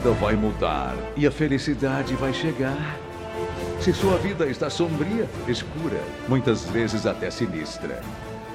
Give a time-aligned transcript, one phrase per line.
[0.00, 2.96] vida vai mudar e a felicidade vai chegar.
[3.80, 8.00] Se sua vida está sombria, escura, muitas vezes até sinistra.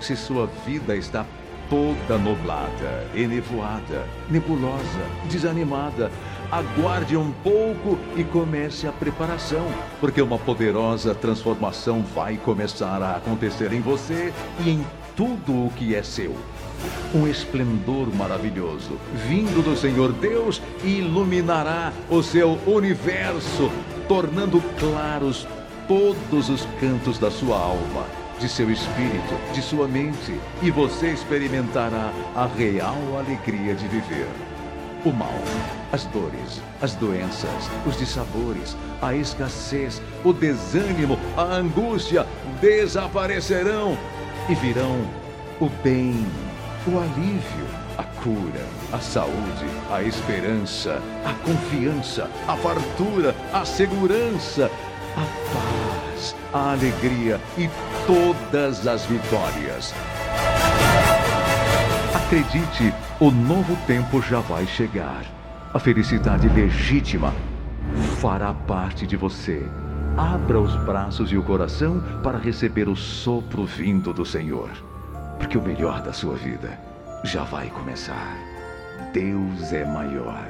[0.02, 1.23] Se sua vida está
[1.70, 6.11] toda nublada, enevoada, nebulosa, desanimada,
[6.52, 9.68] aguarde um pouco e comece a preparação,
[10.02, 14.34] porque uma poderosa transformação vai começar a acontecer em você
[14.66, 14.86] e em
[15.16, 16.36] tudo o que é seu.
[17.13, 23.71] Um esplendor maravilhoso, vindo do Senhor Deus, iluminará o seu universo,
[24.07, 25.47] tornando claros
[25.88, 28.05] todos os cantos da sua alma,
[28.39, 34.27] de seu espírito, de sua mente, e você experimentará a real alegria de viver.
[35.05, 35.39] O mal,
[35.94, 42.25] as dores, as doenças, os dissabores, a escassez, o desânimo, a angústia
[42.59, 43.95] desaparecerão
[44.47, 45.02] e virão
[45.59, 46.25] o bem,
[46.88, 47.66] o alívio,
[47.97, 54.69] a cura, a saúde, a esperança, a confiança, a fartura, a segurança,
[55.15, 57.69] a paz, a alegria e
[58.05, 59.93] todas as vitórias.
[62.13, 65.23] Acredite, o novo tempo já vai chegar.
[65.73, 67.33] A felicidade legítima
[68.19, 69.63] fará parte de você.
[70.17, 74.69] Abra os braços e o coração para receber o sopro vindo do Senhor.
[75.38, 76.80] Porque o melhor da sua vida
[77.25, 78.38] já vai começar.
[79.11, 80.47] Deus é maior.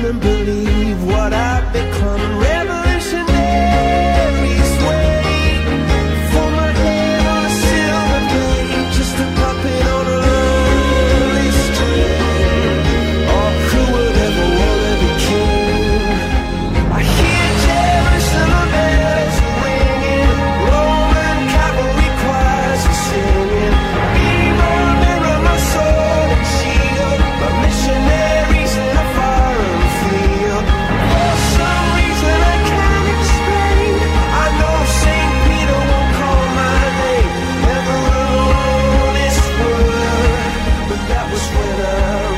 [0.00, 2.29] couldn't believe what I've become.
[41.40, 42.29] With winter.